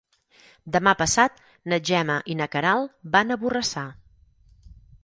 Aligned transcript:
Demà 0.75 0.93
passat 1.01 1.37
na 1.73 1.79
Gemma 1.91 2.17
i 2.35 2.39
na 2.41 2.49
Queralt 2.57 2.99
van 3.19 3.31
a 3.31 3.39
Borrassà. 3.45 3.87